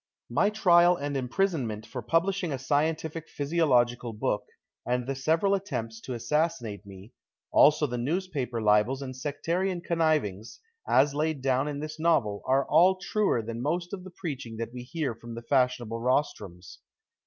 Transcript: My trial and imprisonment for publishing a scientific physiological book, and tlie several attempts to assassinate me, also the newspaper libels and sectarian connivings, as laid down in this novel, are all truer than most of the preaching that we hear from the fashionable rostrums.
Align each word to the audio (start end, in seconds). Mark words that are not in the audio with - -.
My 0.31 0.49
trial 0.49 0.95
and 0.95 1.15
imprisonment 1.15 1.85
for 1.85 2.01
publishing 2.01 2.51
a 2.51 2.57
scientific 2.57 3.29
physiological 3.29 4.13
book, 4.13 4.45
and 4.83 5.05
tlie 5.05 5.15
several 5.15 5.53
attempts 5.53 6.01
to 6.01 6.15
assassinate 6.15 6.83
me, 6.87 7.13
also 7.51 7.85
the 7.85 7.99
newspaper 7.99 8.63
libels 8.63 9.03
and 9.03 9.15
sectarian 9.15 9.79
connivings, 9.79 10.59
as 10.89 11.13
laid 11.13 11.43
down 11.43 11.67
in 11.67 11.81
this 11.81 11.99
novel, 11.99 12.41
are 12.47 12.65
all 12.65 12.95
truer 12.95 13.43
than 13.43 13.61
most 13.61 13.93
of 13.93 14.03
the 14.03 14.09
preaching 14.09 14.57
that 14.57 14.73
we 14.73 14.81
hear 14.81 15.13
from 15.13 15.35
the 15.35 15.43
fashionable 15.43 16.01
rostrums. 16.01 16.79